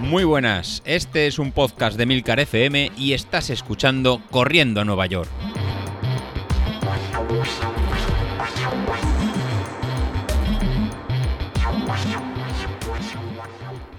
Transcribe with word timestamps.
Muy 0.00 0.24
buenas, 0.24 0.82
este 0.86 1.26
es 1.26 1.38
un 1.38 1.52
podcast 1.52 1.98
de 1.98 2.06
Milcar 2.06 2.40
FM 2.40 2.92
y 2.96 3.12
estás 3.12 3.50
escuchando 3.50 4.22
Corriendo 4.30 4.80
a 4.80 4.84
Nueva 4.84 5.04
York. 5.06 5.28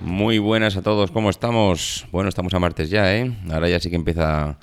Muy 0.01 0.39
buenas 0.39 0.75
a 0.77 0.81
todos, 0.81 1.11
¿cómo 1.11 1.29
estamos? 1.29 2.07
Bueno, 2.11 2.29
estamos 2.29 2.53
a 2.55 2.59
martes 2.59 2.89
ya, 2.89 3.15
¿eh? 3.15 3.31
Ahora 3.51 3.69
ya 3.69 3.79
sí 3.79 3.89
que 3.89 3.95
empieza 3.95 4.57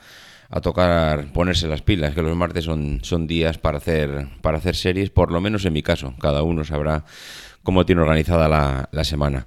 a 0.48 0.60
tocar 0.60 1.32
ponerse 1.32 1.68
las 1.68 1.82
pilas, 1.82 2.14
que 2.14 2.22
los 2.22 2.36
martes 2.36 2.64
son, 2.64 3.00
son 3.02 3.26
días 3.26 3.58
para 3.58 3.78
hacer, 3.78 4.28
para 4.42 4.58
hacer 4.58 4.76
series, 4.76 5.10
por 5.10 5.32
lo 5.32 5.40
menos 5.40 5.64
en 5.64 5.72
mi 5.72 5.82
caso. 5.82 6.14
Cada 6.20 6.42
uno 6.42 6.64
sabrá 6.64 7.04
cómo 7.66 7.84
tiene 7.84 8.00
organizada 8.00 8.48
la, 8.48 9.04
semana. 9.04 9.44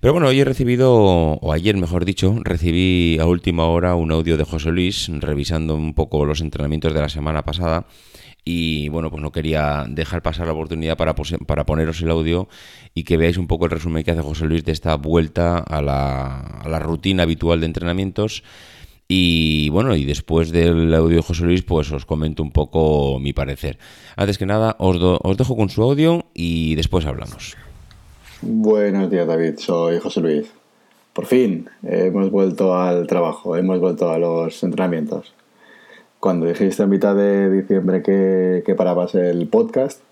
Pero 0.00 0.14
bueno, 0.14 0.28
hoy 0.28 0.40
he 0.40 0.44
recibido, 0.44 0.94
o 0.94 1.52
ayer 1.52 1.76
mejor 1.76 2.06
dicho, 2.06 2.38
recibí 2.42 3.18
a 3.20 3.26
última 3.26 3.66
hora 3.66 3.94
un 3.96 4.12
audio 4.12 4.38
de 4.38 4.44
José 4.44 4.70
Luis 4.70 5.10
revisando 5.20 5.74
un 5.74 5.92
poco 5.92 6.24
los 6.24 6.40
entrenamientos 6.40 6.94
de 6.94 7.00
la 7.00 7.08
semana 7.08 7.42
pasada. 7.42 7.86
Y 8.44 8.88
bueno, 8.90 9.10
pues 9.10 9.20
no 9.20 9.32
quería 9.32 9.84
dejar 9.88 10.22
pasar 10.22 10.46
la 10.46 10.52
oportunidad 10.52 10.96
para, 10.96 11.14
para 11.14 11.66
poneros 11.66 12.00
el 12.00 12.10
audio 12.10 12.48
y 12.94 13.02
que 13.02 13.16
veáis 13.16 13.36
un 13.36 13.48
poco 13.48 13.64
el 13.64 13.72
resumen 13.72 14.04
que 14.04 14.12
hace 14.12 14.22
José 14.22 14.46
Luis 14.46 14.64
de 14.64 14.70
esta 14.70 14.94
vuelta 14.94 15.58
a 15.58 15.82
la, 15.82 16.38
a 16.38 16.68
la 16.68 16.78
rutina 16.78 17.24
habitual 17.24 17.58
de 17.58 17.66
entrenamientos 17.66 18.44
y 19.08 19.68
bueno, 19.70 19.94
y 19.94 20.04
después 20.04 20.50
del 20.50 20.92
audio 20.94 21.16
de 21.16 21.22
José 21.22 21.44
Luis, 21.44 21.62
pues 21.62 21.90
os 21.92 22.06
comento 22.06 22.42
un 22.42 22.50
poco 22.50 23.18
mi 23.20 23.32
parecer. 23.32 23.78
Antes 24.16 24.38
que 24.38 24.46
nada, 24.46 24.76
os, 24.78 24.96
os 25.00 25.36
dejo 25.36 25.56
con 25.56 25.68
su 25.68 25.82
audio 25.82 26.26
y 26.34 26.74
después 26.74 27.06
hablamos. 27.06 27.56
Buenos 28.42 29.10
días, 29.10 29.26
David. 29.26 29.58
Soy 29.58 29.98
José 29.98 30.20
Luis. 30.20 30.52
Por 31.12 31.26
fin, 31.26 31.70
hemos 31.82 32.30
vuelto 32.30 32.74
al 32.76 33.06
trabajo, 33.06 33.56
hemos 33.56 33.80
vuelto 33.80 34.10
a 34.10 34.18
los 34.18 34.62
entrenamientos. 34.62 35.32
Cuando 36.20 36.46
dijiste 36.46 36.82
a 36.82 36.86
mitad 36.86 37.14
de 37.14 37.48
diciembre 37.50 38.02
que, 38.02 38.62
que 38.66 38.74
parabas 38.74 39.14
el 39.14 39.46
podcast, 39.48 40.02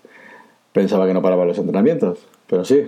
pensaba 0.73 1.05
que 1.05 1.13
no 1.13 1.21
paraba 1.21 1.45
los 1.45 1.57
entrenamientos, 1.57 2.19
pero 2.47 2.65
sí, 2.65 2.87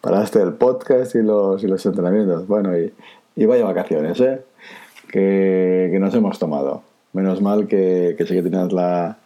paraste 0.00 0.40
el 0.40 0.54
podcast 0.54 1.14
y 1.14 1.22
los, 1.22 1.62
y 1.62 1.66
los 1.66 1.84
entrenamientos. 1.84 2.46
Bueno, 2.46 2.78
y, 2.78 2.92
y 3.36 3.44
vaya 3.44 3.64
vacaciones, 3.64 4.18
¿eh? 4.20 4.40
Que, 5.10 5.96
nos 6.00 6.14
hemos 6.14 6.38
tomado. 6.38 6.82
Menos 7.12 7.42
mal 7.42 7.66
que, 7.66 8.14
que 8.16 8.26
sí 8.26 8.34
que 8.34 8.42
tenías 8.42 8.72
la, 8.72 9.18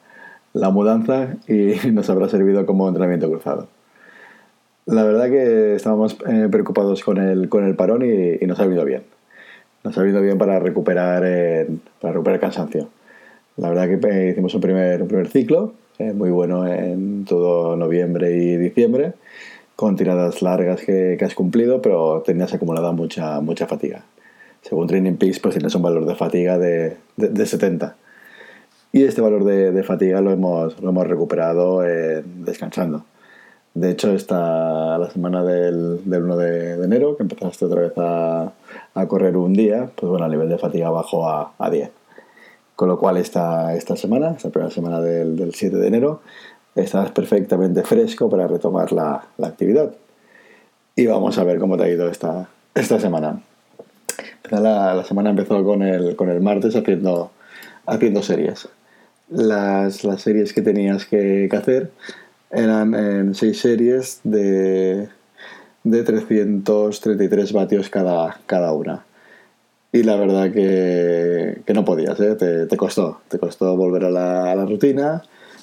la 0.52 0.70
mudanza 0.70 1.36
y 1.46 1.74
nos 1.92 2.08
habrá 2.08 2.28
servido 2.28 2.64
como 2.64 2.88
entrenamiento 2.88 3.30
cruzado. 3.30 3.68
La 4.86 5.04
verdad 5.04 5.30
que 5.30 5.74
estábamos 5.74 6.16
eh, 6.26 6.48
preocupados 6.50 7.02
con 7.02 7.18
el, 7.18 7.48
con 7.48 7.64
el 7.64 7.74
parón 7.74 8.02
y, 8.02 8.44
nos 8.46 8.58
ha 8.60 8.64
venido 8.64 8.84
bien. 8.84 9.02
Nos 9.82 9.96
ha 9.96 10.02
venido 10.02 10.22
bien 10.22 10.38
para 10.38 10.58
recuperar, 10.58 11.22
eh, 11.26 11.68
para 12.00 12.12
recuperar 12.12 12.40
cansancio. 12.40 12.88
La 13.56 13.68
verdad 13.68 13.88
que 13.88 14.08
eh, 14.08 14.30
hicimos 14.30 14.54
un 14.54 14.60
primer, 14.60 15.02
un 15.02 15.08
primer 15.08 15.28
ciclo, 15.28 15.74
muy 15.98 16.30
bueno 16.30 16.66
en 16.66 17.24
todo 17.24 17.76
noviembre 17.76 18.32
y 18.36 18.56
diciembre, 18.56 19.12
con 19.76 19.94
tiradas 19.94 20.42
largas 20.42 20.80
que, 20.80 21.14
que 21.16 21.24
has 21.24 21.36
cumplido, 21.36 21.80
pero 21.80 22.22
tenías 22.26 22.52
acumulada 22.52 22.90
mucha, 22.90 23.40
mucha 23.40 23.68
fatiga 23.68 24.04
según 24.64 24.86
Training 24.86 25.16
Peaks, 25.16 25.38
pues 25.40 25.54
tienes 25.54 25.74
un 25.74 25.82
valor 25.82 26.06
de 26.06 26.14
fatiga 26.14 26.58
de, 26.58 26.96
de, 27.16 27.46
70. 27.46 27.96
Y 28.92 29.04
este 29.04 29.20
valor 29.20 29.44
de, 29.44 29.72
de, 29.72 29.82
fatiga 29.82 30.20
lo 30.20 30.30
hemos, 30.30 30.80
lo 30.80 30.88
hemos 30.88 31.06
recuperado 31.06 31.80
descansando. 31.80 33.04
De 33.74 33.90
hecho, 33.90 34.12
esta 34.12 34.96
la 34.98 35.10
semana 35.10 35.42
del, 35.42 36.08
del 36.08 36.22
1 36.22 36.36
de, 36.36 36.84
enero, 36.84 37.16
que 37.16 37.24
empezaste 37.24 37.64
otra 37.64 37.82
vez 37.82 37.92
a, 37.96 38.52
a, 38.94 39.06
correr 39.08 39.36
un 39.36 39.52
día, 39.52 39.90
pues 39.96 40.08
bueno, 40.08 40.24
el 40.26 40.30
nivel 40.30 40.48
de 40.48 40.58
fatiga 40.58 40.90
bajó 40.90 41.28
a, 41.28 41.52
a 41.58 41.70
10. 41.70 41.90
Con 42.76 42.88
lo 42.88 42.98
cual 42.98 43.16
esta, 43.16 43.74
esta 43.74 43.96
semana, 43.96 44.30
esta 44.30 44.50
primera 44.50 44.72
semana 44.72 45.00
del, 45.00 45.36
del 45.36 45.54
7 45.54 45.76
de 45.76 45.88
enero, 45.88 46.20
estás 46.76 47.10
perfectamente 47.10 47.82
fresco 47.82 48.30
para 48.30 48.46
retomar 48.46 48.92
la, 48.92 49.26
la, 49.38 49.48
actividad. 49.48 49.92
Y 50.96 51.06
vamos 51.06 51.36
a 51.38 51.44
ver 51.44 51.58
cómo 51.58 51.76
te 51.76 51.84
ha 51.84 51.88
ido 51.88 52.08
esta, 52.08 52.48
esta 52.74 53.00
semana. 53.00 53.42
La, 54.50 55.02
semana 55.04 55.30
empezó 55.30 55.64
con 55.64 55.82
el, 55.82 56.16
con 56.16 56.28
el 56.28 56.40
martes 56.42 56.76
haciendo, 56.76 57.30
haciendo 57.86 58.22
series. 58.22 58.68
Las, 59.30 60.04
las 60.04 60.20
series 60.20 60.52
que 60.52 60.60
tenías 60.60 61.06
que, 61.06 61.48
hacer 61.50 61.90
eran 62.50 62.94
en 62.94 63.34
seis 63.34 63.58
series 63.58 64.20
de, 64.22 65.08
de 65.82 66.02
333 66.02 67.52
vatios 67.54 67.88
cada, 67.88 68.38
cada 68.44 68.72
una. 68.74 69.06
Y 69.92 70.02
la 70.02 70.16
verdad 70.16 70.52
que, 70.52 71.62
que 71.64 71.72
no 71.72 71.86
podías, 71.86 72.20
¿eh? 72.20 72.34
te, 72.34 72.66
te, 72.66 72.76
costó. 72.76 73.22
Te 73.28 73.38
costó 73.38 73.76
volver 73.76 74.04
a 74.04 74.10
la, 74.10 74.52
a 74.52 74.54
la 74.54 74.66
rutina. 74.66 75.22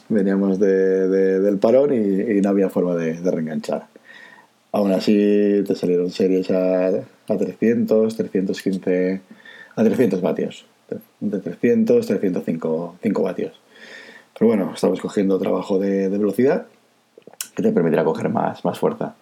Veníamos 0.09 0.57
de, 0.59 1.07
del 1.39 1.59
parón 1.59 1.93
y, 1.93 2.37
y, 2.37 2.41
no 2.41 2.49
había 2.49 2.69
forma 2.69 2.95
de, 2.95 3.13
de 3.21 3.31
reenganchar. 3.31 3.90
Aún 4.73 4.91
así 4.91 5.63
te 5.67 5.75
salieron 5.75 6.09
series 6.11 6.49
a, 6.49 6.87
a 6.87 7.37
300, 7.37 8.15
315, 8.15 9.21
a 9.75 9.83
300 9.83 10.21
vatios. 10.21 10.65
De 11.19 11.39
300, 11.39 12.05
305 12.05 12.95
5 13.01 13.23
vatios. 13.23 13.59
Pero 14.37 14.47
bueno, 14.47 14.71
estamos 14.73 14.99
cogiendo 14.99 15.37
trabajo 15.39 15.77
de, 15.77 16.09
velocidad 16.09 16.65
que 17.55 17.63
te 17.63 17.71
permitirá 17.71 18.03
coger 18.03 18.29
más, 18.29 18.63
más 18.63 18.79
fuerza. 18.79 19.15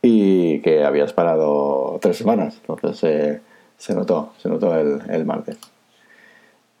Y 0.00 0.60
que 0.60 0.84
habías 0.84 1.12
parado 1.12 1.98
tres 2.00 2.16
semanas, 2.16 2.60
entonces 2.60 3.04
eh, 3.04 3.40
se 3.76 3.94
notó, 3.94 4.32
se 4.38 4.48
notó 4.48 4.74
el, 4.78 5.02
el 5.10 5.24
martes. 5.26 5.58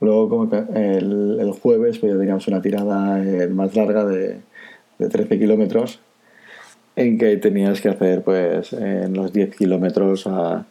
Luego, 0.00 0.28
como 0.28 0.56
el, 0.74 1.38
el, 1.40 1.52
jueves, 1.52 1.98
pues 1.98 2.12
ya 2.12 2.18
teníamos 2.18 2.46
una 2.46 2.62
tirada 2.62 3.22
eh, 3.22 3.48
más 3.48 3.74
larga 3.74 4.04
de, 4.04 4.40
de 4.98 5.08
13 5.08 5.38
kilómetros 5.38 6.00
en 6.98 7.16
que 7.16 7.36
tenías 7.36 7.80
que 7.80 7.88
hacer 7.88 8.22
pues 8.22 8.72
en 8.72 9.14
los 9.14 9.32
10 9.32 9.54
kilómetros 9.54 10.26
a 10.26 10.66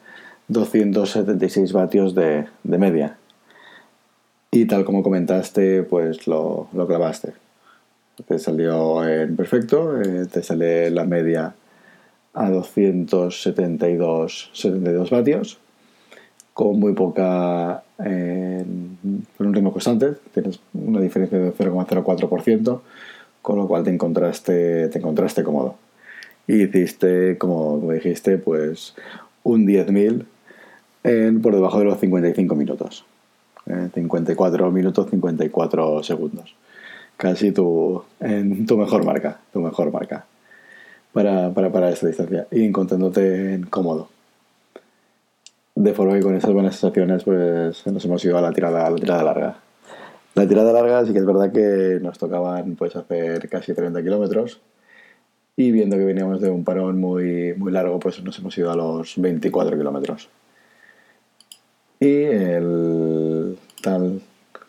276 0.50 1.72
vatios 1.72 2.14
de, 2.16 2.46
de, 2.64 2.78
media. 2.78 3.18
Y 4.52 4.66
tal 4.66 4.84
como 4.84 5.04
comentaste, 5.04 5.84
pues 5.84 6.28
lo, 6.28 6.68
lo 6.74 6.86
clavaste. 6.86 7.32
Te 8.28 8.40
salió 8.40 9.08
en 9.08 9.38
perfecto, 9.38 10.02
eh, 10.02 10.26
te 10.26 10.44
sale 10.44 10.90
la 10.90 11.06
media 11.06 11.56
a 12.34 12.50
272 12.50 14.50
72 14.54 15.10
vatios, 15.10 15.60
con 16.54 16.78
muy 16.78 16.92
poca, 16.92 17.84
eh, 18.04 18.66
un 18.66 19.54
ritmo 19.54 19.72
constante, 19.72 20.16
tienes 20.34 20.60
una 20.74 21.00
diferencia 21.00 21.40
de 21.40 21.54
0,04%, 21.54 22.82
con 23.42 23.58
lo 23.58 23.68
cual 23.68 23.86
te 23.86 23.92
encontraste, 23.92 24.90
te 24.90 24.98
encontraste 24.98 25.44
cómodo 25.44 25.87
hiciste, 26.48 27.38
como, 27.38 27.92
dijiste, 27.92 28.38
pues 28.38 28.96
un 29.44 29.66
10.000 29.66 31.42
por 31.42 31.54
debajo 31.54 31.80
de 31.80 31.86
los 31.86 32.00
55 32.00 32.56
minutos. 32.56 33.06
54 33.94 34.72
minutos 34.72 35.10
54 35.10 36.04
segundos. 36.04 36.56
Casi 37.18 37.52
tu, 37.52 38.04
tu 38.68 38.78
mejor 38.78 39.06
marca, 39.06 39.40
tu 39.52 39.60
mejor 39.60 39.92
marca 39.92 40.26
para, 41.12 41.50
para, 41.52 41.72
para 41.72 41.90
esta 41.90 42.08
distancia 42.08 42.48
y 42.52 42.64
encontrándote 42.64 43.60
cómodo. 43.70 44.10
De 45.76 45.94
forma 45.94 46.14
que 46.14 46.22
con 46.22 46.36
esas 46.36 46.54
buenas 46.54 46.76
sensaciones 46.76 47.24
pues 47.24 47.86
nos 47.88 48.06
hemos 48.06 48.24
ido 48.24 48.38
a 48.38 48.42
la 48.42 48.52
tirada, 48.52 48.86
a 48.86 48.90
la 48.90 48.98
tirada 48.98 49.24
larga. 49.24 49.56
La 50.36 50.48
tirada 50.48 50.72
larga 50.72 51.06
sí 51.06 51.14
que 51.14 51.20
es 51.20 51.26
verdad 51.26 51.52
que 51.52 52.00
nos 52.02 52.18
tocaban 52.18 52.76
pues 52.76 52.96
hacer 52.96 53.50
casi 53.50 53.74
30 53.74 54.02
kilómetros 54.04 54.60
y 55.60 55.72
viendo 55.72 55.98
que 55.98 56.06
veníamos 56.06 56.40
de 56.40 56.52
un 56.52 56.64
parón 56.64 57.00
muy, 57.00 57.56
muy 57.58 57.72
largo, 57.72 58.00
pues 58.00 58.24
nos 58.24 58.38
hemos 58.38 58.56
ido 58.58 58.72
a 58.72 58.76
los 58.76 59.16
24 59.18 59.76
kilómetros. 59.76 60.30
Y 62.00 62.26
tal, 63.82 64.22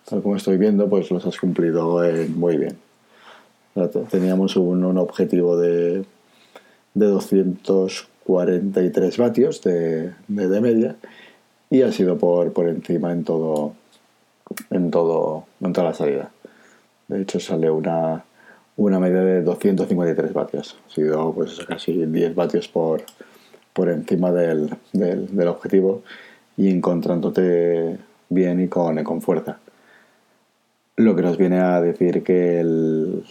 tal 0.08 0.22
como 0.22 0.36
estoy 0.36 0.56
viendo, 0.56 0.88
pues 0.88 1.10
los 1.10 1.26
has 1.26 1.38
cumplido 1.38 2.00
muy 2.34 2.56
bien. 2.56 2.78
Teníamos 4.10 4.56
un, 4.56 4.82
un 4.82 4.96
objetivo 4.96 5.58
de, 5.58 6.06
de 6.94 7.06
243 7.06 9.18
vatios 9.18 9.60
de, 9.62 10.14
de, 10.26 10.48
de, 10.48 10.60
media 10.62 10.96
y 11.68 11.82
ha 11.82 11.92
sido 11.92 12.16
por, 12.16 12.54
por 12.54 12.66
encima 12.66 13.12
en 13.12 13.24
todo, 13.24 13.74
en 14.70 14.90
todo 14.90 15.44
en 15.60 15.74
toda 15.74 15.88
la 15.88 15.94
salida. 15.94 16.30
De 17.08 17.20
hecho 17.22 17.40
sale 17.40 17.70
una 17.70 18.24
una 18.78 19.00
media 19.00 19.20
de 19.20 19.42
253 19.42 20.32
vatios. 20.32 20.78
Ha 20.86 20.94
sido 20.94 21.32
pues 21.34 21.58
casi 21.66 22.06
10 22.06 22.34
vatios 22.34 22.68
por, 22.68 23.02
por 23.72 23.90
encima 23.90 24.30
del, 24.30 24.70
del, 24.92 25.48
objetivo 25.48 26.02
y 26.56 26.70
encontrándote 26.70 27.98
bien 28.28 28.60
y 28.60 28.68
con, 28.68 29.02
con 29.02 29.20
fuerza. 29.20 29.58
Lo 30.94 31.16
que 31.16 31.22
nos 31.22 31.36
viene 31.36 31.58
a 31.58 31.80
decir 31.80 32.22
que 32.22 32.60
el 32.60 33.24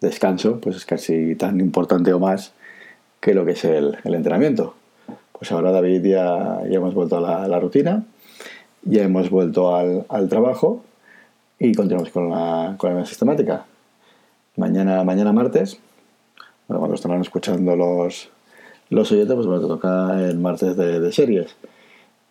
descanso 0.00 0.58
pues 0.58 0.76
es 0.76 0.86
casi 0.86 1.34
tan 1.34 1.60
importante 1.60 2.12
o 2.14 2.18
más 2.18 2.54
que 3.20 3.34
lo 3.34 3.44
que 3.44 3.52
es 3.52 3.64
el, 3.66 3.98
entrenamiento. 4.04 4.74
Pues 5.32 5.52
ahora 5.52 5.70
David 5.70 6.02
ya, 6.02 6.62
ya 6.66 6.76
hemos 6.76 6.94
vuelto 6.94 7.18
a 7.18 7.46
la, 7.46 7.60
rutina, 7.60 8.04
ya 8.84 9.02
hemos 9.02 9.28
vuelto 9.28 9.76
al, 9.76 10.28
trabajo 10.30 10.82
y 11.58 11.74
continuamos 11.74 12.10
con 12.10 12.30
la, 12.30 12.74
con 12.78 12.94
la 12.94 13.04
sistemática. 13.04 13.66
Mañana, 14.58 15.02
mañana 15.04 15.32
martes, 15.32 15.78
cuando 16.66 16.94
estarán 16.94 17.22
escuchando 17.22 17.74
los, 17.76 18.28
los 18.90 19.10
oyentes, 19.10 19.34
pues 19.34 19.46
van 19.46 19.64
a 19.64 19.68
tocar 19.68 20.20
el 20.20 20.38
martes 20.38 20.76
de, 20.76 21.12
series. 21.12 21.56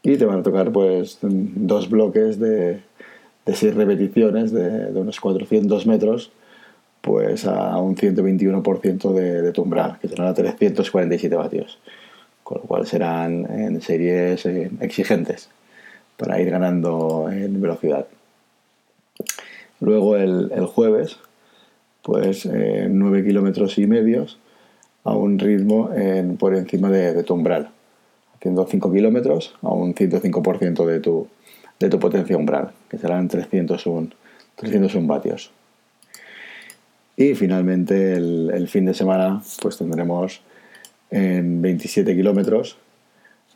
Y 0.03 0.17
te 0.17 0.25
van 0.25 0.41
a 0.41 0.43
tocar 0.43 0.71
pues 0.71 1.17
dos 1.21 1.89
bloques 1.89 2.39
de, 2.39 2.81
de 3.45 3.55
seis 3.55 3.73
repeticiones 3.73 4.51
de, 4.51 4.91
de 4.91 4.99
unos 4.99 5.19
400 5.19 5.87
metros 5.87 6.31
pues 7.01 7.45
a 7.45 7.77
un 7.77 7.95
121% 7.95 9.13
de, 9.13 9.41
de 9.41 9.51
tu 9.53 9.61
umbral, 9.63 9.97
que 9.99 10.09
serán 10.09 10.27
a 10.27 10.33
347 10.33 11.35
vatios, 11.35 11.79
con 12.43 12.59
lo 12.59 12.63
cual 12.65 12.85
serán 12.85 13.49
en 13.49 13.81
series 13.81 14.45
eh, 14.45 14.69
exigentes 14.81 15.49
para 16.17 16.41
ir 16.41 16.49
ganando 16.49 17.29
en 17.31 17.61
velocidad. 17.61 18.07
Luego 19.79 20.17
el, 20.17 20.49
jueves, 20.65 21.17
pues 22.07 22.45
9 22.45 23.25
kilómetros 23.25 23.77
y 23.77 23.85
medios 23.85 24.39
a 25.03 25.13
un 25.13 25.37
ritmo 25.37 25.89
por 26.39 26.55
encima 26.55 26.89
de, 26.89 27.21
tu 27.23 27.33
umbral, 27.33 27.69
haciendo 28.33 28.65
5 28.65 28.93
kilómetros 28.93 29.53
a 29.61 29.73
un 29.73 29.93
105% 29.93 30.85
de 30.85 31.01
tu, 31.01 31.27
de 31.77 31.89
tu 31.89 31.99
potencia 31.99 32.37
umbral, 32.37 32.71
que 32.89 32.97
serán 32.97 33.27
301, 33.27 34.11
301 34.55 35.05
vatios. 35.05 35.51
Y 37.17 37.35
finalmente 37.35 38.13
el, 38.13 38.69
fin 38.69 38.85
de 38.85 38.93
semana 38.93 39.41
pues 39.61 39.77
tendremos 39.77 40.41
en 41.11 41.61
27 41.61 42.15
kilómetros 42.15 42.77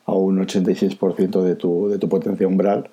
a 0.06 0.12
un 0.12 0.45
86% 0.45 1.42
de 1.42 1.56
tu, 1.56 1.88
de 1.88 1.98
tu 1.98 2.09
potencia 2.09 2.45
umbral 2.48 2.89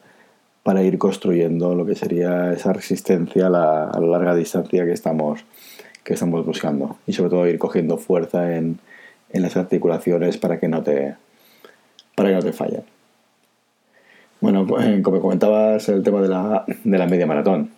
para 0.63 0.83
ir 0.83 0.99
construyendo 0.99 1.75
lo 1.75 1.87
que 1.87 1.95
sería 1.95 2.53
esa 2.53 2.73
resistencia 2.73 3.47
a 3.47 3.51
la, 3.51 3.91
larga 4.01 4.35
distancia 4.35 4.85
que 4.85 4.93
estamos, 4.93 5.45
que 6.05 6.15
estamos 6.15 6.45
buscando 6.45 6.97
y 7.07 7.13
sobre 7.13 7.31
todo 7.31 7.47
ir 7.47 7.59
cogiendo 7.59 7.97
fuerza 7.99 8.57
en, 8.57 8.79
las 9.33 9.57
articulaciones 9.57 10.39
para 10.39 10.59
que 10.59 10.69
no 10.69 10.83
te, 10.83 11.15
para 12.15 12.31
que 12.31 12.35
no 12.35 12.43
te 12.43 12.53
fallen. 12.53 12.83
Bueno, 14.41 14.67
eh, 14.81 15.03
como 15.03 15.21
comentabas, 15.21 15.89
el 15.89 16.03
tema 16.03 16.23
de 16.23 16.29
la, 16.29 16.65
de 16.67 16.99
la 16.99 17.07
media 17.07 17.27
maratón. 17.27 17.71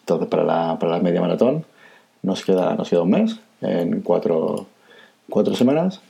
Entonces, 0.00 0.28
para 0.28 0.44
la, 0.44 0.78
para 0.78 0.92
la 0.92 0.98
media 0.98 1.20
maratón, 1.20 1.64
nos 2.22 2.44
queda, 2.44 2.74
nos 2.74 2.90
queda 2.90 3.02
un 3.02 3.10
mes, 3.10 3.38
en 3.60 4.00
cuatro, 4.00 4.66
semanas. 5.54 6.00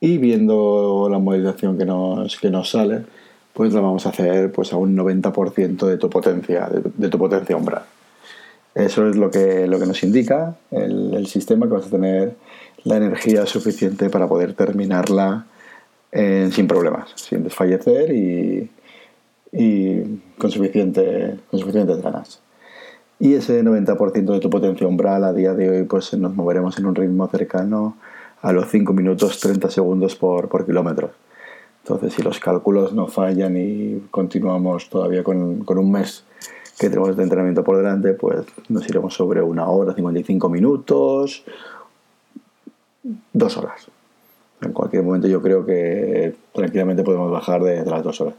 Y 0.00 0.18
viendo 0.18 1.08
la 1.10 1.18
movilización 1.18 1.76
que 1.76 1.84
nos, 1.84 2.36
que 2.38 2.50
nos 2.50 2.70
sale, 2.70 3.04
pues 3.52 3.72
la 3.72 3.80
vamos 3.80 4.06
a 4.06 4.10
hacer 4.10 4.52
pues 4.52 4.72
a 4.72 4.76
un 4.76 4.96
90% 4.96 5.86
de 5.86 5.96
tu 5.96 6.08
potencia, 6.10 6.68
de, 6.68 7.08
tu 7.08 7.18
potencia 7.18 7.56
umbral. 7.56 7.82
Eso 8.74 9.08
es 9.08 9.16
lo 9.16 9.30
que, 9.30 9.66
lo 9.66 9.78
que 9.78 9.86
nos 9.86 10.02
indica 10.02 10.56
el, 10.70 11.26
sistema, 11.26 11.66
que 11.66 11.74
vas 11.74 11.86
a 11.86 11.90
tener 11.90 12.36
la 12.84 12.96
energía 12.96 13.44
suficiente 13.46 14.08
para 14.10 14.28
poder 14.28 14.54
terminarla 14.54 15.46
sin 16.12 16.66
problemas, 16.66 17.10
sin 17.14 17.44
desfallecer 17.44 18.12
y, 18.12 18.70
y 19.52 20.20
con, 20.38 20.50
suficiente, 20.50 21.36
con 21.50 21.60
suficientes 21.60 22.00
ganas 22.00 22.40
y 23.20 23.34
ese 23.34 23.62
90% 23.62 24.32
de 24.32 24.40
tu 24.40 24.48
potencia 24.48 24.88
umbral 24.88 25.24
a 25.24 25.32
día 25.34 25.52
de 25.52 25.68
hoy 25.68 25.84
pues 25.84 26.12
nos 26.14 26.34
moveremos 26.34 26.78
en 26.78 26.86
un 26.86 26.94
ritmo 26.94 27.28
cercano 27.28 27.96
a 28.40 28.52
los 28.52 28.68
5 28.70 28.94
minutos 28.94 29.38
30 29.38 29.70
segundos 29.70 30.16
por, 30.16 30.48
por 30.48 30.64
kilómetro. 30.64 31.10
Entonces 31.82 32.14
si 32.14 32.22
los 32.22 32.38
cálculos 32.38 32.92
no 32.92 33.06
fallan 33.06 33.56
y 33.56 34.00
continuamos 34.10 34.88
todavía 34.88 35.24
con, 35.24 35.64
con, 35.64 35.78
un 35.78 35.90
mes 35.90 36.24
que 36.78 36.88
tenemos 36.88 37.16
de 37.16 37.22
entrenamiento 37.22 37.64
por 37.64 37.76
delante, 37.76 38.12
pues 38.14 38.44
nos 38.68 38.88
iremos 38.88 39.14
sobre 39.14 39.42
una 39.42 39.68
hora, 39.68 39.94
55 39.94 40.48
minutos, 40.48 41.44
dos 43.32 43.56
horas 43.56 43.88
en 44.62 44.72
cualquier 44.72 45.02
momento 45.02 45.26
yo 45.26 45.40
creo 45.40 45.64
que 45.64 46.34
tranquilamente 46.52 47.02
podemos 47.02 47.30
bajar 47.30 47.62
de, 47.62 47.84
las 47.84 48.02
dos 48.02 48.20
horas. 48.20 48.34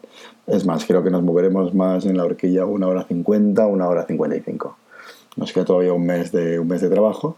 Es 0.48 0.66
más, 0.66 0.86
creo 0.86 1.04
que 1.04 1.10
nos 1.10 1.24
moveremos 1.24 1.74
más 1.74 2.06
en 2.06 2.18
la 2.18 2.26
horquilla 2.26 2.66
una 2.66 2.88
hora 2.88 3.04
50, 3.04 3.66
una 3.66 3.88
hora 3.88 4.06
55. 4.06 4.78
Nos 5.38 5.54
queda 5.54 5.66
todavía 5.66 5.94
un 5.94 6.06
mes 6.06 6.32
de, 6.32 6.60
un 6.60 6.68
mes 6.68 6.82
de 6.82 6.90
trabajo 6.90 7.38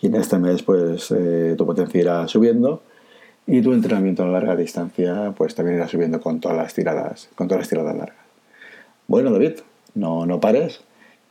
y 0.00 0.06
en 0.06 0.14
este 0.14 0.38
mes 0.38 0.62
pues 0.62 1.10
eh, 1.10 1.54
tu 1.58 1.66
potencia 1.66 2.00
irá 2.00 2.28
subiendo 2.28 2.82
y 3.50 3.62
tu 3.62 3.72
entrenamiento 3.72 4.22
a 4.22 4.28
larga 4.28 4.54
distancia 4.54 5.34
pues 5.36 5.56
también 5.56 5.76
irá 5.78 5.88
subiendo 5.88 6.20
con 6.20 6.38
todas 6.38 6.56
las 6.56 6.72
tiradas, 6.72 7.28
con 7.34 7.48
todas 7.48 7.62
las 7.62 7.68
tiradas 7.68 7.96
largas. 7.96 8.24
Bueno, 9.08 9.32
David, 9.32 9.54
no, 9.96 10.24
no 10.24 10.38
pares, 10.38 10.82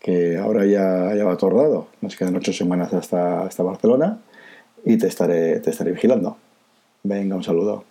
que 0.02 0.38
ahora 0.38 0.66
ya, 0.66 1.16
ya 1.16 1.24
va 1.24 1.38
todo. 1.38 1.88
Nos 2.02 2.18
quedan 2.18 2.36
ocho 2.36 2.52
semanas 2.52 2.94
hasta, 2.94 3.44
hasta 3.44 3.64
Barcelona 3.64 4.20
y 4.86 4.98
te 4.98 5.08
estaré, 5.08 5.62
te 5.62 5.70
estaré 5.70 5.94
vigilando. 5.94 6.36
Venga, 7.04 7.38
un 7.38 7.44
saludo. 7.44 7.86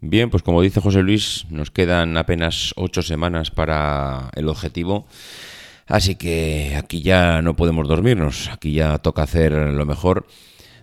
Bien, 0.00 0.28
pues 0.28 0.42
como 0.42 0.60
dice 0.60 0.80
José 0.80 1.00
Luis, 1.02 1.46
nos 1.48 1.70
quedan 1.70 2.16
apenas 2.16 2.74
ocho 2.76 3.02
semanas 3.02 3.52
para 3.52 4.30
el 4.34 4.48
objetivo. 4.48 5.06
Así 5.86 6.16
que 6.16 6.74
aquí 6.76 7.02
ya 7.02 7.40
no 7.40 7.54
podemos 7.54 7.86
dormirnos, 7.86 8.50
aquí 8.52 8.72
ya 8.72 8.98
toca 8.98 9.22
hacer 9.22 9.52
lo 9.52 9.86
mejor 9.86 10.26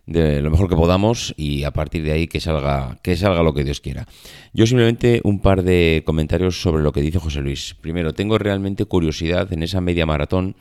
de 0.06 0.42
lo 0.42 0.52
mejor 0.52 0.70
que 0.70 0.76
podamos 0.76 1.34
y 1.38 1.64
a 1.64 1.72
partir 1.72 2.04
de 2.04 2.12
ahí 2.12 2.28
que 2.28 2.40
salga 2.40 3.00
que 3.02 3.16
salga 3.16 3.44
lo 3.44 3.54
que 3.54 3.64
Dios 3.64 3.82
quiera. 3.82 4.08
Yo 4.54 4.66
simplemente 4.66 5.22
un 5.24 5.40
par 5.40 5.64
de 5.64 6.04
comentarios 6.06 6.62
sobre 6.62 6.84
lo 6.84 6.92
que 6.92 7.02
dice 7.02 7.20
José 7.20 7.42
Luis. 7.42 7.76
Primero, 7.80 8.14
tengo 8.14 8.38
realmente 8.38 8.86
curiosidad 8.86 9.52
en 9.54 9.64
esa 9.64 9.82
media 9.82 10.06
maratón 10.06 10.56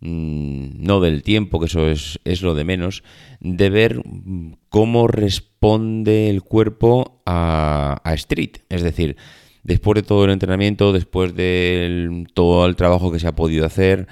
Mm, 0.00 0.82
no 0.82 1.00
del 1.00 1.22
tiempo, 1.22 1.60
que 1.60 1.66
eso 1.66 1.86
es, 1.88 2.20
es, 2.24 2.40
lo 2.40 2.54
de 2.54 2.64
menos, 2.64 3.02
de 3.40 3.68
ver 3.68 4.02
cómo 4.70 5.06
responde 5.08 6.30
el 6.30 6.42
cuerpo 6.42 7.20
a, 7.26 8.00
a 8.02 8.14
Street. 8.14 8.58
Es 8.70 8.82
decir, 8.82 9.16
después 9.62 9.96
de 9.96 10.02
todo 10.02 10.24
el 10.24 10.30
entrenamiento, 10.30 10.92
después 10.92 11.34
de 11.34 12.24
todo 12.32 12.66
el 12.66 12.76
trabajo 12.76 13.12
que 13.12 13.18
se 13.18 13.28
ha 13.28 13.36
podido 13.36 13.66
hacer, 13.66 14.08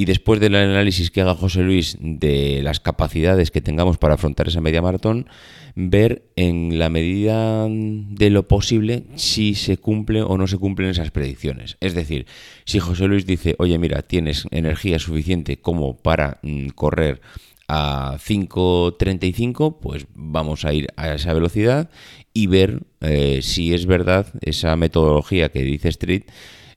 y 0.00 0.06
después 0.06 0.40
del 0.40 0.54
análisis 0.54 1.10
que 1.10 1.20
haga 1.20 1.34
José 1.34 1.60
Luis 1.60 1.98
de 2.00 2.62
las 2.62 2.80
capacidades 2.80 3.50
que 3.50 3.60
tengamos 3.60 3.98
para 3.98 4.14
afrontar 4.14 4.48
esa 4.48 4.62
media 4.62 4.80
maratón, 4.80 5.28
ver 5.74 6.22
en 6.36 6.78
la 6.78 6.88
medida 6.88 7.66
de 7.68 8.30
lo 8.30 8.48
posible 8.48 9.04
si 9.16 9.54
se 9.54 9.76
cumple 9.76 10.22
o 10.22 10.38
no 10.38 10.46
se 10.46 10.56
cumplen 10.56 10.88
esas 10.88 11.10
predicciones. 11.10 11.76
Es 11.80 11.92
decir, 11.92 12.24
si 12.64 12.78
José 12.78 13.08
Luis 13.08 13.26
dice, 13.26 13.56
oye, 13.58 13.76
mira, 13.76 14.00
tienes 14.00 14.46
energía 14.50 14.98
suficiente 14.98 15.60
como 15.60 15.98
para 15.98 16.38
mm, 16.40 16.68
correr 16.68 17.20
a 17.68 18.16
5.35, 18.16 19.80
pues 19.82 20.06
vamos 20.14 20.64
a 20.64 20.72
ir 20.72 20.86
a 20.96 21.12
esa 21.12 21.34
velocidad 21.34 21.90
y 22.32 22.46
ver 22.46 22.84
eh, 23.02 23.40
si 23.42 23.74
es 23.74 23.84
verdad 23.84 24.32
esa 24.40 24.74
metodología 24.76 25.50
que 25.50 25.62
dice 25.62 25.90
Street, 25.90 26.22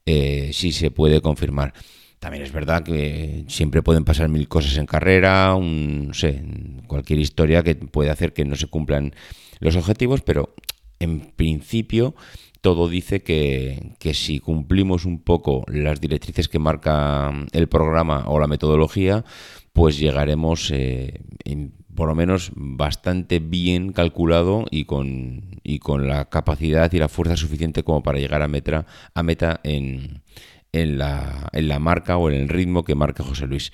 eh, 0.06 0.50
si 0.52 0.74
se 0.74 0.92
puede 0.92 1.22
confirmar. 1.22 1.74
También 2.24 2.46
es 2.46 2.54
verdad 2.54 2.84
que 2.84 3.44
siempre 3.50 3.82
pueden 3.82 4.06
pasar 4.06 4.30
mil 4.30 4.48
cosas 4.48 4.78
en 4.78 4.86
carrera, 4.86 5.56
un, 5.56 6.08
no 6.08 6.14
sé, 6.14 6.42
cualquier 6.88 7.20
historia 7.20 7.64
que 7.64 7.76
puede 7.76 8.12
hacer 8.12 8.32
que 8.32 8.46
no 8.46 8.56
se 8.56 8.68
cumplan 8.68 9.14
los 9.60 9.76
objetivos, 9.76 10.22
pero 10.22 10.56
en 11.00 11.34
principio 11.36 12.16
todo 12.62 12.88
dice 12.88 13.24
que, 13.24 13.98
si 14.14 14.40
cumplimos 14.40 15.04
un 15.04 15.20
poco 15.20 15.66
las 15.68 16.00
directrices 16.00 16.48
que 16.48 16.60
marca 16.60 17.30
el 17.52 17.68
programa 17.68 18.24
o 18.28 18.40
la 18.40 18.48
metodología, 18.48 19.26
pues 19.74 20.00
llegaremos 20.00 20.72
eh, 20.72 21.20
por 21.94 22.08
lo 22.08 22.16
menos 22.16 22.54
bastante 22.56 23.40
bien 23.40 23.92
calculado 23.92 24.64
y 24.72 24.86
con, 24.86 25.60
la 26.08 26.30
capacidad 26.30 26.90
y 26.94 27.00
la 27.00 27.10
fuerza 27.10 27.36
suficiente 27.36 27.84
como 27.84 28.02
para 28.02 28.20
llegar 28.20 28.42
a 28.42 28.46
a 28.46 29.24
meta 29.24 29.60
en, 29.66 30.22
en 30.74 30.98
la, 30.98 31.50
en 31.54 31.68
la 31.70 31.80
marca 31.80 32.18
o 32.18 32.30
en 32.30 32.36
el 32.36 32.50
ritmo 32.50 32.84
que 32.84 32.96
marca 32.96 33.24
José 33.24 33.48
Luis. 33.48 33.72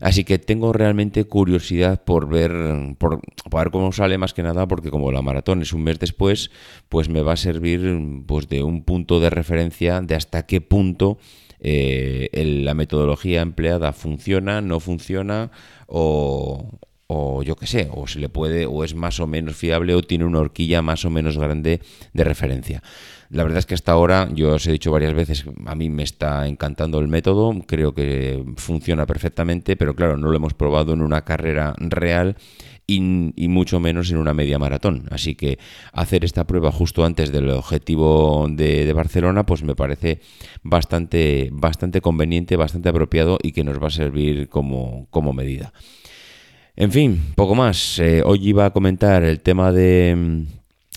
Así 0.00 0.24
que 0.24 0.38
tengo 0.38 0.72
realmente 0.72 1.24
curiosidad 1.24 2.04
por 2.04 2.28
ver, 2.28 2.52
por, 2.98 3.20
ver 3.50 3.70
cómo 3.70 3.92
sale 3.92 4.16
más 4.16 4.32
que 4.32 4.44
nada, 4.44 4.66
porque 4.68 4.90
como 4.90 5.10
la 5.10 5.22
maratón 5.22 5.60
es 5.60 5.72
un 5.72 5.82
mes 5.82 5.98
después, 5.98 6.50
pues 6.88 7.08
me 7.08 7.22
va 7.22 7.32
a 7.32 7.36
servir 7.36 7.98
pues 8.26 8.48
de 8.48 8.62
un 8.62 8.84
punto 8.84 9.18
de 9.18 9.30
referencia 9.30 10.00
de 10.00 10.14
hasta 10.14 10.46
qué 10.46 10.60
punto 10.60 11.18
eh, 11.60 12.30
la 12.64 12.74
metodología 12.74 13.40
empleada 13.40 13.92
funciona, 13.92 14.60
no 14.60 14.78
funciona 14.78 15.50
o, 15.88 16.78
o 17.10 17.42
yo 17.42 17.56
qué 17.56 17.66
sé, 17.66 17.88
o 17.90 18.06
se 18.06 18.18
le 18.18 18.28
puede, 18.28 18.66
o 18.66 18.84
es 18.84 18.94
más 18.94 19.18
o 19.18 19.26
menos 19.26 19.56
fiable 19.56 19.94
o 19.94 20.02
tiene 20.02 20.26
una 20.26 20.40
horquilla 20.40 20.82
más 20.82 21.06
o 21.06 21.10
menos 21.10 21.38
grande 21.38 21.80
de 22.12 22.24
referencia. 22.24 22.82
La 23.30 23.44
verdad 23.44 23.58
es 23.58 23.66
que 23.66 23.74
hasta 23.74 23.92
ahora, 23.92 24.28
yo 24.34 24.54
os 24.54 24.66
he 24.66 24.72
dicho 24.72 24.92
varias 24.92 25.14
veces, 25.14 25.44
a 25.66 25.74
mí 25.74 25.88
me 25.88 26.02
está 26.02 26.46
encantando 26.46 26.98
el 26.98 27.08
método, 27.08 27.54
creo 27.66 27.94
que 27.94 28.44
funciona 28.56 29.06
perfectamente, 29.06 29.76
pero 29.76 29.94
claro, 29.94 30.18
no 30.18 30.28
lo 30.28 30.36
hemos 30.36 30.52
probado 30.52 30.92
en 30.92 31.00
una 31.00 31.24
carrera 31.24 31.74
real 31.78 32.36
y, 32.86 33.00
mucho 33.48 33.80
menos 33.80 34.10
en 34.10 34.16
una 34.16 34.34
media 34.34 34.58
maratón. 34.58 35.06
Así 35.10 35.34
que 35.34 35.58
hacer 35.92 36.24
esta 36.24 36.46
prueba 36.46 36.72
justo 36.72 37.04
antes 37.04 37.32
del 37.32 37.50
objetivo 37.50 38.46
de, 38.50 38.90
Barcelona, 38.94 39.44
pues 39.44 39.62
me 39.62 39.74
parece 39.74 40.20
bastante, 40.62 41.50
bastante 41.52 42.00
conveniente, 42.00 42.56
bastante 42.56 42.88
apropiado 42.88 43.38
y 43.42 43.52
que 43.52 43.64
nos 43.64 43.82
va 43.82 43.88
a 43.88 43.90
servir 43.90 44.48
como, 44.48 45.06
como 45.10 45.32
medida. 45.32 45.72
En 46.80 46.92
fin, 46.92 47.20
poco 47.34 47.56
más. 47.56 47.98
Eh, 47.98 48.22
hoy 48.24 48.48
iba 48.48 48.64
a 48.66 48.70
comentar 48.70 49.24
el 49.24 49.40
tema 49.40 49.72
de 49.72 50.46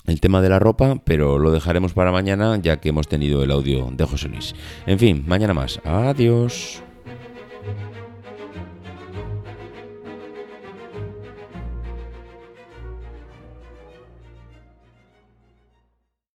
el 0.06 0.20
tema 0.20 0.40
de 0.40 0.48
la 0.48 0.60
ropa, 0.60 1.00
pero 1.04 1.40
lo 1.40 1.50
dejaremos 1.50 1.92
para 1.92 2.12
mañana 2.12 2.56
ya 2.62 2.76
que 2.76 2.90
hemos 2.90 3.08
tenido 3.08 3.42
el 3.42 3.50
audio 3.50 3.90
de 3.90 4.04
José 4.04 4.28
Luis. 4.28 4.54
En 4.86 5.00
fin, 5.00 5.24
mañana 5.26 5.54
más. 5.54 5.80
Adiós. 5.84 6.84